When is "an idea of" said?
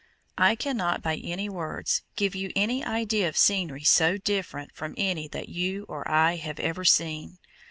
2.55-3.37